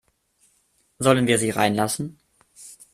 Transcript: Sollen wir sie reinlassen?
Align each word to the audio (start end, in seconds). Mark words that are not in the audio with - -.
Sollen 0.97 1.27
wir 1.27 1.37
sie 1.37 1.51
reinlassen? 1.51 2.17